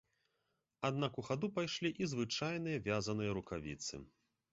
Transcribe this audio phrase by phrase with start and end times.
[0.87, 4.01] Аднак у хаду пайшлі і звычайныя вязаныя рукавіцы.